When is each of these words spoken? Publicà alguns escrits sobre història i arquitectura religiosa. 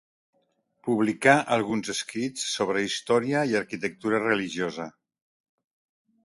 Publicà 0.85 1.35
alguns 1.55 1.91
escrits 1.93 2.47
sobre 2.53 2.81
història 2.87 3.45
i 3.53 3.55
arquitectura 3.61 4.23
religiosa. 4.25 4.89